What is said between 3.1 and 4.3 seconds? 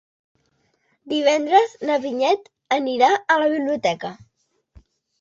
a la biblioteca.